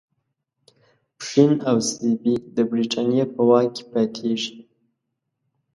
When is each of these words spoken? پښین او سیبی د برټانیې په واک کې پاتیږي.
پښین 1.17 1.51
او 1.69 1.77
سیبی 1.89 2.35
د 2.55 2.57
برټانیې 2.69 3.25
په 3.33 3.41
واک 3.49 3.67
کې 3.75 3.83
پاتیږي. 3.91 4.55